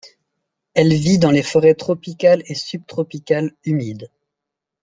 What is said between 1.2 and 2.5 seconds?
les forêts tropicales